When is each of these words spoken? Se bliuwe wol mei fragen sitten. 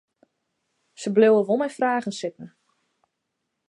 Se 1.01 1.07
bliuwe 1.15 1.41
wol 1.47 1.59
mei 1.61 1.73
fragen 1.79 2.13
sitten. 2.21 2.47